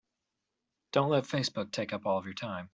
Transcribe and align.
Don't 0.93 1.11
let 1.11 1.25
Facebook 1.25 1.71
take 1.71 1.93
up 1.93 2.07
all 2.07 2.17
of 2.17 2.25
your 2.25 2.33
time. 2.33 2.69